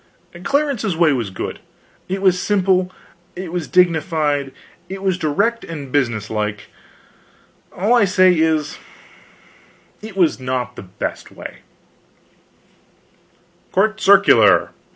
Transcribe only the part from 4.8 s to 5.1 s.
it